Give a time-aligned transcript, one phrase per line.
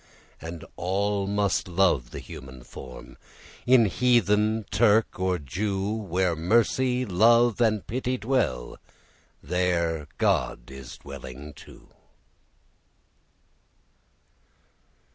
[0.41, 3.17] And all must love the human form,
[3.67, 5.91] In heathen, Turk, or Jew.
[5.91, 8.79] Where Mercy, Love, and Pity dwell,
[9.43, 11.89] There God is dwelling too.